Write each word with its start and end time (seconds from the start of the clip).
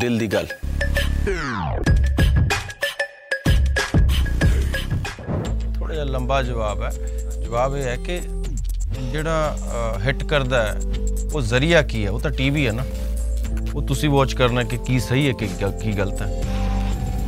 ਦਿਲ 0.00 0.18
ਦੀ 0.18 0.26
ਗੱਲ। 0.26 0.46
ਥੋੜਾ 5.78 5.94
ਜਿਹਾ 5.94 6.04
ਲੰਬਾ 6.04 6.42
ਜਵਾਬ 6.42 6.82
ਹੈ। 6.82 6.90
ਜਵਾਬ 7.44 7.76
ਇਹ 7.76 7.82
ਹੈ 7.82 7.96
ਕਿ 7.96 8.20
ਜਿਹੜਾ 9.12 9.58
ਹਿੱਟ 10.06 10.24
ਕਰਦਾ 10.24 10.62
ਹੈ 10.62 10.80
ਉਹ 11.34 11.40
ਜ਼ਰੀਆ 11.40 11.82
ਕੀ 11.82 12.04
ਹੈ? 12.04 12.10
ਉਹ 12.10 12.20
ਤਾਂ 12.20 12.30
ਟੀਵੀ 12.30 12.66
ਹੈ 12.66 12.72
ਨਾ। 12.72 12.84
ਉਹ 13.74 13.82
ਤੁਸੀਂ 13.82 14.10
ਵਾਚ 14.10 14.34
ਕਰਨਾ 14.34 14.62
ਕਿ 14.62 14.76
ਕੀ 14.76 15.00
ਸਹੀ 15.00 15.28
ਹੈ 15.28 15.32
ਕਿ 15.32 15.46
ਗ- 15.46 15.80
ਕੀ 15.80 15.92
ਗਲਤ 15.92 16.22
ਹੈ। 16.22 16.44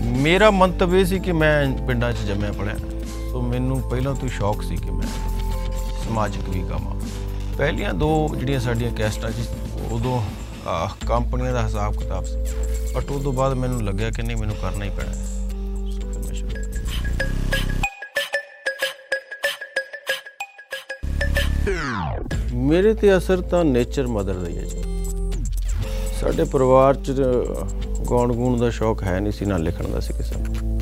ਮੇਰਾ 0.05 0.51
ਮੰਤਵ 0.51 0.97
ਇਹ 0.97 1.05
ਸੀ 1.05 1.19
ਕਿ 1.19 1.33
ਮੈਂ 1.33 1.87
ਪਿੰਡਾਂ 1.87 2.13
'ਚ 2.13 2.17
ਜੰਮਿਆ 2.17 2.53
ਪੜਿਆ 2.53 2.75
ਸੋ 3.33 3.41
ਮੈਨੂੰ 3.43 3.81
ਪਹਿਲਾਂ 3.81 4.15
ਤੋਂ 4.15 4.23
ਹੀ 4.23 4.29
ਸ਼ੌਕ 4.29 4.63
ਸੀ 4.63 4.77
ਕਿ 4.77 4.91
ਮੈਂ 4.91 5.07
ਸਮਾਜਿਕ 6.05 6.49
ਵੀ 6.49 6.61
ਕਮਾਂ। 6.61 7.01
ਪਹਿਲੀਆਂ 7.59 7.95
ਦੋ 7.95 8.29
ਜਿਹੜੀਆਂ 8.39 8.61
ਸਾਡੀਆਂ 8.61 8.91
ਕੈਸਟਾਂ 8.93 9.31
ਸੀ 9.31 9.43
ਉਦੋਂ 9.91 10.23
ਅਹ, 10.67 11.07
ਕੰਪਨੀਆਂ 11.07 11.53
ਦਾ 11.53 11.63
ਹਿਸਾਬ 11.65 11.95
ਕਿਤਾਬ 11.97 12.25
ਸੀ। 12.25 12.35
ਬਟ 12.95 13.11
ਉਸ 13.11 13.23
ਤੋਂ 13.23 13.33
ਬਾਅਦ 13.33 13.53
ਮੈਨੂੰ 13.55 13.83
ਲੱਗਿਆ 13.83 14.11
ਕਿ 14.11 14.23
ਨਹੀਂ, 14.23 14.37
ਮੈਨੂੰ 14.37 14.57
ਕਰਨਾ 14.57 14.85
ਹੀ 14.85 14.91
ਪੈਣਾ 14.91 15.11
ਹੈ। 15.11 15.27
ਸੋ 15.91 16.13
ਫਿਰ 16.13 16.19
ਮੈਂ 16.19 16.35
ਸ਼ੁਰੂ 16.35 16.49
ਕੀਤਾ। 16.49 16.81
ਮੇਰੇ 22.55 22.95
ਤੇ 22.95 23.17
ਅਸਰ 23.17 23.41
ਤਾਂ 23.41 23.65
ਨੇਚਰ 23.65 24.07
ਮਦਰ 24.07 24.35
ਦਾ 24.35 24.49
ਹੀ 24.49 24.59
ਹੈ 24.59 24.63
ਜੀ। 24.63 24.83
ਸਾਡੇ 26.21 26.45
ਪਰਿਵਾਰ 26.45 26.95
ਚ 26.95 27.11
ਗਾਉਣ 28.11 28.33
ਗੂਣ 28.33 28.59
ਦਾ 28.61 28.71
ਸ਼ੌਕ 28.71 29.03
ਹੈ 29.03 29.21
ਨਹੀਂ 29.21 29.33
ਸੀ, 29.33 29.45
ਨਾ 29.45 29.57
ਲਿਖਣ 29.57 29.89
ਦਾ 29.89 30.01
ਸੀ 30.01 30.13
ਕਿਸੇ 30.13 30.35
ਨੂੰ। 30.37 30.81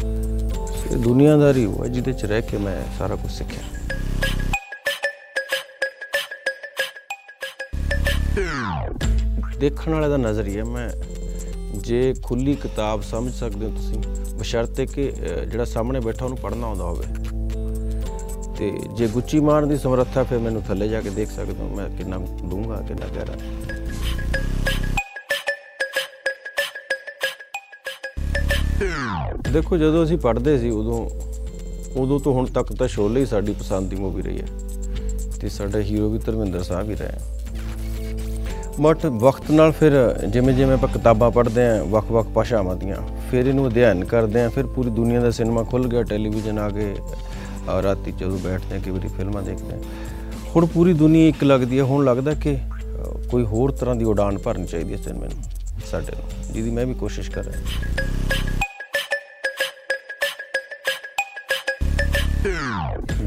ਇਹ 0.93 0.97
ਦੁਨੀਆਦਾਰੀ 0.97 1.65
ਹੋਇਆ 1.65 1.89
ਜਿਹਦੇ 1.89 2.13
ਚ 2.13 2.25
ਰਹਿ 2.25 2.43
ਕੇ 2.43 2.57
ਮੈਂ 2.57 2.83
ਸਾਰਾ 2.99 3.17
ਕੁਝ 3.17 3.33
ਸਿੱਖਿਆ। 3.33 3.63
ਦੇਖਣ 9.59 9.95
ਵਾਲੇ 9.95 10.09
ਦਾ 10.09 10.17
ਨਜ਼ਰੀਆ 10.17 10.65
ਮੈਂ 10.65 10.89
ਜੇ 11.77 12.15
ਖੁੱਲੀ 12.23 12.55
ਕਿਤਾਬ 12.55 13.03
ਸਮਝ 13.03 13.33
ਸਕਦੇ 13.35 13.67
ਹੋ 13.67 13.71
ਤੁਸੀਂ 13.71 13.99
ਬਸ਼ਰਤੇ 14.39 14.87
ਕਿ 14.87 15.11
ਅਹ, 15.11 15.45
ਜਿਹੜਾ 15.45 15.65
ਸਾਹਮਣੇ 15.65 16.01
ਬੈਠਾ 16.01 16.25
ਉਹਨੂੰ 16.25 16.39
ਪੜ੍ਹਨਾ 16.39 16.67
ਆਉਂਦਾ 16.67 16.85
ਹੋਵੇ। 16.85 17.05
ਤੇ 18.59 18.73
ਜੇ 18.97 19.07
ਗੁੱਚੀ 19.07 19.41
ਮਾਰਨ 19.41 19.69
ਦੀ 19.69 19.79
ਸਮਰੱਥਾ 19.79 20.25
ਫਿਰ 20.25 20.39
ਮੈਨੂੰ 20.39 20.63
ਥੱਲੇ 20.63 20.89
ਜਾ 20.89 21.01
ਕੇ 21.01 21.11
ਦੇਖ 21.11 21.31
ਸਕਦੇ 21.31 21.55
ਹੋ 21.61 21.69
ਮੈਂ 21.69 21.91
ਕਿੰਨਾ 21.91 22.19
ਦੂੰਗਾ 22.19 22.77
ਕਿੰਨਾ 22.77 23.07
ਗਹਿਰਾ। 23.07 23.33
ਦੇਖੋ 29.53 29.77
ਜਦੋਂ 29.77 30.05
ਅਸੀਂ 30.05 30.19
ਪੜ੍ਹਦੇ 30.19 30.59
ਸੀ 30.59 30.71
ਉਦੋਂ 30.71 31.11
ਉਦੋਂ 32.01 32.21
ਤੋਂ 32.21 32.35
ਹੁਣ 32.35 32.47
ਤੱਕ 32.47 32.73
ਤਾਂ 32.73 32.89
ਸ਼ੋਲੇ 32.89 33.21
ਹੀ 33.21 33.27
ਸਾਡੀ 33.27 33.53
ਪਸੰਦ 33.53 33.91
ਦੀ 33.91 33.97
ਮੂਵੀ 33.97 34.23
ਰਹੀ 34.23 34.41
ਹੈ। 34.41 34.47
ਤੇ 35.41 35.49
ਸਾਡਾ 35.49 35.79
ਹੀਰੋ 35.79 36.11
ਵੀ 36.11 36.19
ਧਰਮਿੰਦਰ 36.19 36.63
ਸਾਹਿਬ 36.63 36.91
ਹੀ 36.91 36.97
ਰਿਹਾ 36.97 37.40
ਬਟ 38.79 39.07
ਵਕਤ 39.07 39.51
ਨਾਲ 39.51 39.73
ਫਿਰ 39.73 39.93
ਜਿਵੇਂ 40.27 40.55
ਜਿਵੇਂ 40.55 40.75
ਆਪਾਂ 40.75 40.89
ਕਿਤਾਬਾਂ 40.89 41.31
ਪੜ੍ਹਦੇ 41.31 41.67
ਆਂ 41.67 41.85
ਵੱਖ-ਵੱਖ 41.85 42.27
ਭਾਸ਼ਾਵਾਂ 42.27 42.77
ਦੀਆਂ 42.77 42.97
ਫਿਰ 43.31 43.47
ਇਹਨੂੰ 43.47 43.67
ਅਧਿਐਨ 43.69 44.05
ਕਰਦੇ 44.05 44.43
ਆਂ 44.43 44.51
ਫਿਰ 44.51 44.67
ਪੂਰੀ 44.67 44.91
ਦੁਨੀਆ 44.91 45.21
ਦਾ 45.21 45.31
ਸਿਨੇਮਾ 45.31 45.63
ਖੁੱਲ 45.63 45.89
ਗਿਆ 45.89 46.03
ਟੈਲੀਵਿਜ਼ਨ 46.03 46.59
ਆ 46.59 46.69
ਗਏ 46.71 46.95
ਔਰ 47.69 47.83
ਰਾਤੀ 47.83 48.13
ਜਦੋਂ 48.13 48.39
ਬੈਠਦੇ 48.39 48.77
ਆਂ 48.77 48.81
ਕਈ 48.81 48.91
ਵਾਰੀ 48.91 49.09
ਫਿਲਮਾਂ 49.09 49.43
ਦੇਖਦੇ 49.43 49.75
ਆਂ 49.75 49.81
ਹੁਣ 50.57 50.67
ਪੂਰੀ 50.67 50.93
ਦੁਨੀਆ 50.93 51.29
ਇੱਕ 51.29 51.45
ਲੱਗਦੀ 51.45 51.79
ਹੈ 51.79 51.85
ਹੁਣ 51.85 52.05
ਲੱਗਦਾ 52.05 52.35
ਕਿ 52.35 52.55
ਅ, 52.55 53.29
ਕੋਈ 53.31 53.45
ਹੋਰ 53.45 53.73
ਤਰ੍ਹਾਂ 53.73 53.97
ਦੀ 53.97 54.05
ਉਡਾਨ 54.05 54.39
ਭਰਨੀ 54.39 54.67
ਚਾਹੀਦੀ 54.67 54.93
ਹੈ 54.93 54.99
ਸਿਨੇਮੇ 54.99 55.27
ਨੂੰ 55.27 55.45
ਸਾਡੇ 55.91 56.13
ਨੂੰ 56.17 56.53
ਜਿਹਦੀ 56.55 56.71
ਮੈਂ 56.71 56.87
ਵੀ 56.87 56.95
ਕੋਸ਼ਿਸ਼ 56.95 57.31
ਕਰ 57.31 57.45
ਰਿਹਾ 57.45 57.61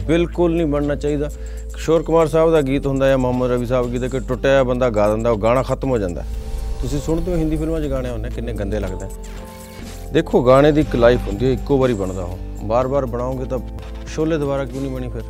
ਬਿਲਕੁਲ 0.08 0.56
ਨਹੀਂ 0.56 0.66
ਬਣਨਾ 0.68 0.96
ਚਾਹੀਦਾ। 0.96 1.30
ਕਿਸ਼ੋਰ 1.74 2.04
ਕੁਮਾਰ 2.04 2.28
ਸਾਹਿਬ 2.28 2.52
ਦਾ 2.52 2.62
ਗੀਤ 2.62 2.88
ਹੁੰਦਾ 2.88 3.06
ਹੈ 3.06 3.18
ਮੁਹੰਮਦ 3.18 3.52
ਰਫੀ 3.52 3.66
ਸਾਹਿਬ 3.66 3.92
ਗੀਤ 3.92 4.06
ਕਿ 4.06 4.20
ਟੁੱਟਿਆ 4.20 4.52
ਹੋਇਆ 4.52 4.64
ਬੰਦਾ 4.64 4.90
ਗਾ 4.90 5.10
ਦਿੰਦਾ, 5.10 5.32
ਉਹ 5.32 5.38
ਗਾਣਾ 5.38 5.64
ਖਤਮ 5.64 5.90
ਹੋ 5.90 5.98
ਜਾਂਦਾ। 5.98 6.24
ਤੁਸੀਂ 6.82 7.00
ਸੁਣਦੇ 7.00 7.32
ਹੋ 7.32 7.38
ਹਿੰਦੀ 7.38 7.58
ਫਿਲਮਾਂ 7.58 7.82
'ਚ 7.82 7.86
ਗਾਣੇ 7.86 8.10
ਹੁੰਦੇ, 8.10 8.30
ਕਿੰਨੇ 8.30 8.54
ਗੰਦੇ 8.54 8.80
ਲੱਗਦੇ। 8.80 9.06
ਦੇਖੋ, 10.12 10.44
ਗਾਣੇ 10.44 10.72
ਦੀ 10.72 10.82
ਇੱਕ 10.82 10.96
ਲਾਈਫ 10.96 11.20
ਹੁੰਦੀ 11.28 11.46
ਹੈ, 11.46 11.52
ਇੱਕੋ 11.52 11.78
ਵਾਰੀ 11.78 11.94
ਬਣਦਾ 11.94 12.24
ਉਹ। 12.24 12.38
ਬਾਰ-ਬਾਰ 12.64 13.06
ਬਣਾਓਗੇ 13.06 13.46
ਤਾਂ 13.46 13.60
ਸ਼ੋਲੇ 14.08 14.38
ਦੁਬਾਰਾ 14.38 14.66
ਕਿਉਂ 14.66 14.82
ਨਹੀਂ 14.82 14.92
ਬਣੀ 14.92 15.10
ਫਿਰ? 15.10 15.22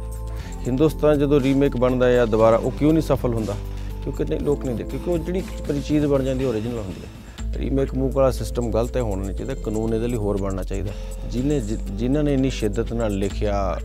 ਹਿੰਦੁਸਤਾਨ 0.68 1.20
ਜਦੋਂ 1.20 1.40
ਰੀਮੇਕ 1.40 1.78
ਬਣਦਾ 1.78 2.06
ਹੈ 2.06 2.14
ਜਾਂ 2.14 2.28
ਦੁਬਾਰਾ, 2.28 2.58
ਉਹ 2.58 2.72
ਕਿਉਂ 2.72 2.94
ਨਹੀਂ 2.94 3.03
ਸਫਲ 3.03 3.34
ਹੁੰਦਾ? 3.34 3.56
ਕਿਉਂਕਿ 4.03 4.24
ਨਹੀਂ, 4.24 4.40
ਲੋਕ 4.40 4.66
ਨਹੀਂ 4.66 4.76
ਦੇਖਦੇ, 4.76 4.98
ਕਿਉਂਕਿ 4.98 5.12
ਉਹ 5.12 5.18
ਜਿਹੜੀ 5.18 5.40
ਇੱਕ 5.40 5.88
ਚੀਜ਼ 5.88 6.06
ਬਣ 6.06 6.24
ਜਾਂਦੀ 6.24 6.46
ਓਰੀਜਨਲ 6.46 6.78
ਹੁੰਦੀ 6.78 7.02
ਹੈ। 7.02 7.22
ਰੀਮੇਕ 7.58 7.94
ਮੂਕ 7.94 8.14
ਵਾਲਾ 8.14 8.31
ਸਿਸਟਮ 8.31 8.72
ਗਲਤ 8.72 8.97
ਹੈ, 8.97 9.02
ਹੋਣਾ 9.02 9.24
ਨਹੀਂ 9.24 9.36
ਚਾਹੀਦਾ, 9.36 9.56
ਕਾਨੂੰਨ 9.56 9.94
ਇਹਦੇ 9.94 10.08
ਲਈ 10.08 10.16
ਹੋਰ 10.16 10.41
ਬਣਨਾ 10.41 10.64
ਚਾਹੀਦਾ। 10.64 10.91
ਜਿਹਨੇ 11.30 11.59
ਜਿ- 11.59 11.78
ਜਿਨ੍ਹਾਂ 11.78 12.24
ਨੇ 12.24 12.34
ਇੰਨੀ 12.34 12.50
ਸ਼ਿੱਦਤ 12.50 12.94
ਨਾਲ 12.94 13.12
ਲਿਖਿਆ, 13.12 13.80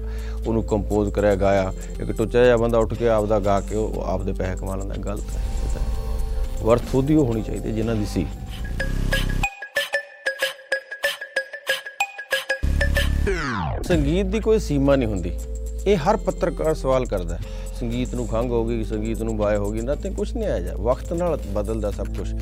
ਉਹਨੂੰ 0.46 0.62
ਕੰਪੋਜ਼ 0.62 1.10
ਕਰਿਆ 1.10 1.34
ਗਾਇਆ, 1.34 1.72
ਇੱਕ 2.00 2.12
ਟੁੱਚਾ 2.12 2.44
ਜਿਹਾ 2.44 2.56
ਬੰਦਾ 2.56 2.78
ਉੱਠ 2.78 2.94
ਕੇ 2.94 3.08
ਆਪਦਾ 3.08 3.40
ਗਾ 3.40 3.60
ਕੇ 3.60 3.74
ਉਹ 3.74 4.02
ਆਪਦੇ 4.06 4.32
ਪੈਸੇ 4.32 4.56
ਕਮਾ 4.56 4.76
ਲੈਂਦਾ, 4.76 4.94
ਗਲਤ 4.94 5.30
ਹੈ, 5.36 5.42
ਇਹ 5.64 5.74
ਤਾਂ 5.74 6.66
ਵਰਥ 6.66 6.82
ਉਹਦੀ 6.94 7.14
ਉਹ 7.14 7.26
ਹੋਣੀ 7.26 7.42
ਚਾਹੀਦੀ 7.42 7.68
ਹੈ, 7.68 7.74
ਜਿਨ੍ਹਾਂ 7.74 7.96
ਦੀ 7.96 8.06
ਸੀ। 8.06 8.26
ਸੰਗੀਤ 13.82 14.26
ਦੀ 14.26 14.40
ਕੋਈ 14.40 14.58
ਸੀਮਾ 14.58 14.96
ਨਹੀਂ 14.96 15.08
ਹੁੰਦੀ। 15.08 15.38
ਇਹ 15.86 15.96
ਹਰ 15.96 16.16
ਪੱਤਰਕਾਰ 16.16 16.74
ਸਵਾਲ 16.74 17.06
ਕਰਦਾ 17.06 17.34
ਹੈ 17.34 17.40
ਸੰਗੀਤ 17.80 18.14
ਨੂੰ 18.14 18.26
ਖੰਗ 18.26 18.50
ਹੋ 18.50 18.64
ਗਈ 18.64 18.84
ਸੰਗੀਤ 18.84 19.22
ਨੂੰ 19.22 19.36
ਬਾਏ 19.36 19.56
ਹੋ 19.56 19.70
ਗਈ 19.70 19.80
ਨਾ 19.80 19.94
ਤੇ 19.94 20.10
ਕੁਝ 20.10 20.36
ਨਹੀਂ 20.36 20.48
ਆਇਆ 20.48 20.60
ਜਾ 20.60 20.72
ਵਕਤ 20.76 21.12
ਨਾਲ 21.12 21.38
ਬਦਲਦਾ 21.54 21.90
ਸਭ 21.90 22.04
ਕੁਝ 22.04 22.34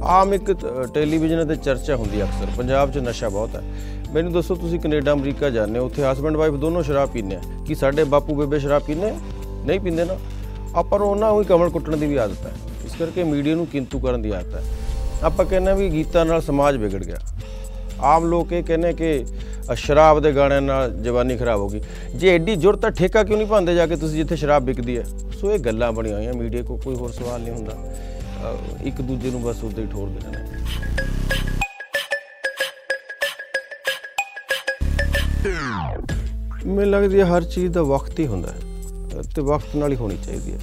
ਆਮ 0.00 0.34
ਇੱਕ 0.34 0.52
ਅ, 0.52 0.86
ਟੈਲੀਵਿਜ਼ਨ 0.94 1.48
ਤੇ 1.48 1.56
ਚਰਚਾ 1.56 1.96
ਹੁੰਦੀ 1.96 2.20
ਹੈ 2.20 2.24
ਅਕਸਰ 2.24 2.46
ਪੰਜਾਬ 2.58 2.92
'ਚ 2.92 2.98
ਨਸ਼ਾ 2.98 3.28
ਬਹੁਤ 3.28 3.56
ਹੈ। 3.56 3.62
ਮੈਨੂੰ 4.12 4.32
ਦੱਸੋ 4.32 4.54
ਤੁਸੀਂ 4.54 4.80
ਕੈਨੇਡਾ 4.80 5.12
ਅਮਰੀਕਾ 5.12 5.50
ਜਾਂਦੇ 5.50 5.78
ਹੋ 5.78 5.84
ਉੱਥੇ 5.86 6.12
ਹਸਬੰਡ 6.12 6.36
ਵਾਈਫ 6.36 6.54
ਦੋਨੋਂ 6.54 6.82
ਸ਼ਰਾਬ 6.82 7.08
ਪੀਂਦੇ 7.10 7.36
ਆ 7.36 7.40
ਕੀ 7.66 7.74
ਸਾਡੇ 7.74 8.04
ਬਾਪੂ 8.04 8.34
ਬੇਬੇ 8.34 8.58
ਸ਼ਰਾਬ 8.58 8.82
ਪੀਂਦੇ 8.82 9.10
ਆ? 9.10 9.14
ਨਹੀਂ 9.66 9.80
ਪੀਂਦੇ 9.80 10.04
ਨਾ। 10.04 10.16
ਆਪਾਂ 10.74 10.98
ਨੂੰ 10.98 11.08
ਉਹਨਾਂ 11.08 11.30
ਉਹੀ 11.30 11.44
ਕਮਲ 11.44 11.70
ਕੁੱਟਣ 11.70 11.96
ਦੀ 11.96 12.06
ਵੀ 12.06 12.16
ਆਦਤ 12.16 12.46
ਹੈ। 12.46 12.52
ਇਸ 12.84 12.92
ਕਰਕੇ 12.98 13.24
ਮੀਡੀਆ 13.24 13.54
ਨੂੰ 13.54 13.66
ਕਿੰਤੂ 13.66 13.98
ਕਰਨ 13.98 14.22
ਦੀ 14.22 14.30
ਆਦਤ 14.30 14.54
ਹੈ। 14.54 14.62
ਆਪਾਂ 15.22 15.44
ਕਹਿੰਦੇ 15.44 15.70
ਹਾਂ 15.70 15.76
ਵੀ 15.76 15.90
ਗੀਤਾਂ 15.90 16.24
ਨਾਲ 16.24 16.40
ਸਮਾਜ 16.42 16.76
ਵਿਗੜ 16.76 17.04
ਗਿਆ। 17.04 17.16
ਆਮ 18.02 18.24
ਲੋਕ 18.24 18.52
ਇਹ 18.52 18.62
ਕਹਿੰਦੇ 18.64 18.92
ਕਿ 18.92 19.24
ਅ, 19.72 19.74
ਸ਼ਰਾਬ 19.74 20.20
ਦੇ 20.20 20.32
ਗਾਣਿਆਂ 20.32 20.62
ਨਾਲ 20.62 20.90
ਜਵਾਨੀ 20.90 21.36
ਖਰਾਬ 21.36 21.60
ਹੋ 21.60 21.68
ਗਈ। 21.68 21.82
ਜੇ 22.14 22.34
ਐਡੀ 22.34 22.56
ਜ਼ੁਰਤ 22.56 22.78
ਤਾਂ 22.78 22.90
ਠੇਕਾ 22.90 23.22
ਕਿਉਂ 23.22 23.38
ਨਹੀਂ 23.38 23.48
ਪਾਉਂਦੇ 23.48 23.74
ਜਾ 23.74 23.86
ਕੇ 23.86 23.96
ਤੁਸੀਂ 23.96 24.16
ਜਿੱਥੇ 24.16 24.36
ਸ਼ਰਾਬ 24.36 24.64
ਵਿਕਦੀ 24.64 24.98
ਹੈ? 24.98 25.04
ਸੋ 25.40 25.52
ਇਹ 25.52 25.58
ਗੱਲਾਂ 25.58 25.92
ਬਣੀਆਂ 25.92 26.16
ਹੋਈਆਂ 26.16 26.34
ਮੀਡੀਆ 26.34 26.62
ਕੋ 26.62 26.76
ਕੋਈ 26.76 26.94
ਹੋਰ 26.94 27.12
ਸਵਾਲ 27.12 27.40
ਨਹੀਂ 27.40 27.54
ਹੁੰਦਾ। 27.54 27.72
ਅ, 27.72 28.56
ਇੱਕ 28.82 29.00
ਦੂਜੇ 29.00 29.30
ਨੂੰ 29.30 29.42
ਬਸ 29.42 29.64
ਉਦਾਂ 29.64 29.84
ਹੀ 29.84 29.88
ਠੋਰਦੇ 29.92 30.20
ਰਹਿੰਦੇ 30.20 30.52
ਮੈਨੂੰ 36.66 36.90
ਲੱਗਦੀ 36.90 37.20
ਹੈ 37.20 37.24
ਹਰ 37.24 37.44
ਚੀਜ਼ 37.44 37.72
ਦਾ 37.72 37.82
ਵਕਤ 37.82 38.18
ਹੀ 38.18 38.26
ਹੁੰਦਾ 38.26 38.48
ਹੈ 38.48 38.58
ਤੇ 39.36 39.42
ਵਕਤ 39.42 39.76
ਨਾਲ 39.76 39.90
ਹੀ 39.90 39.96
ਹੋਣੀ 39.96 40.16
ਚਾਹੀਦੀ 40.16 40.52
ਹੈ। 40.52 40.58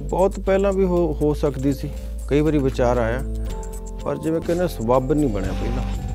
ਬਹੁਤ 0.00 0.40
ਪਹਿਲਾਂ 0.40 0.72
ਵੀ 0.72 0.84
ਹੋ 0.84 1.18
ਹੋ 1.22 1.34
ਸਕਦੀ 1.34 1.72
ਸੀ। 1.72 1.90
ਕਈ 2.28 2.40
ਵਾਰੀ 2.40 2.58
ਵਿਚਾਰ 2.58 2.98
ਆਇਆ 2.98 3.20
ਪਰ 4.04 4.18
ਜਿਵੇਂ 4.18 4.40
ਕਹਿੰਦੇ 4.40 4.68
ਸਬੱਬ 4.68 5.12
ਨਹੀਂ 5.12 5.30
ਬਣਿਆ 5.30 5.52
ਪਹਿਲਾਂ। 5.52 6.07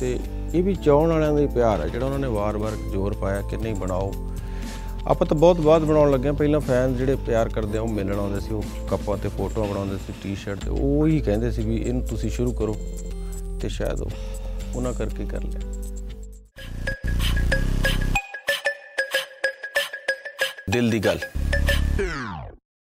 ਤੇ 0.00 0.18
ਇਹ 0.54 0.62
ਵੀ 0.62 0.74
ਚਾਹਣ 0.74 1.08
ਵਾਲਿਆਂ 1.08 1.32
ਦਾ 1.32 1.40
ਹੀ 1.40 1.46
ਪਿਆਰ 1.46 1.80
ਹੈ 1.80 1.88
ਜਿਹੜਾ 1.88 2.06
ਉਹਨਾਂ 2.06 2.18
ਨੇ 2.18 2.28
ਵਾਰ-ਵਾਰ 2.28 2.72
ਜ਼ੋਰ 2.90 3.14
ਪਾਇਆ 3.14 3.42
ਕਿ 3.42 3.56
ਨਹੀਂ 3.56 3.74
ਬਣਾਓ। 3.74 4.14
ਆਪਾਂ 5.06 5.26
ਤਾਂ 5.26 5.36
ਬਹੁਤ 5.36 5.60
ਬਾਅਦ 5.60 5.82
ਬਣਾਉਣ 5.82 6.10
ਲੱਗੇ 6.10 6.28
ਹਾਂ। 6.28 6.34
ਪਹਿਲਾਂ 6.34 6.60
ਫੈਨ 6.60 6.96
ਜਿਹੜੇ 6.96 7.16
ਪਿਆਰ 7.16 7.48
ਕਰਦੇ 7.48 7.78
ਆ, 7.78 7.80
ਉਹ 7.80 7.88
ਮਿਲਣ 7.88 8.18
ਆਉਂਦੇ 8.18 8.40
ਸੀ, 8.40 8.54
ਉਹ 8.54 8.62
ਕੱਪਾਂ 8.90 9.16
ਤੇ 9.16 9.28
ਫੋਟੋਆਂ 9.28 9.68
ਬਣਾਉਂਦੇ 9.68 9.96
ਸੀ 9.96 10.12
ਟੀ-ਸ਼ਰਟ 10.22 10.58
ਤੇ, 10.64 10.70
ਉਹ 10.70 11.06
ਹੀ 11.06 11.20
ਕਹਿੰਦੇ 11.20 11.50
ਸੀ 11.50 11.62
ਵੀ 11.62 11.76
ਇਹਨੂੰ 11.76 12.02
ਤੁਸੀਂ 12.02 12.30
ਸ਼ੁਰੂ 12.30 12.52
ਕਰੋ 12.52 12.76
ਤੇ 13.60 13.68
ਸ਼ਾਇਦ 13.68 14.00
ਉਹ 14.00 14.10
ਉਹਨਾਂ 14.74 14.92
ਕਰਕੇ 14.92 15.24
ਕਰ 15.24 15.42
ਲਿਆ। 15.42 15.60
ਦਿਲ 20.70 20.90
ਦੀ 20.90 20.98
ਗੱਲ। 20.98 21.18